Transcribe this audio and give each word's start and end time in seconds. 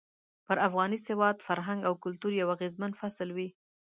پر 0.45 0.57
افغاني 0.67 0.97
سواد، 1.07 1.35
فرهنګ 1.47 1.79
او 1.87 1.93
کلتور 2.03 2.31
يو 2.41 2.47
اغېزمن 2.55 2.91
فصل 2.99 3.29
وي. 3.37 3.49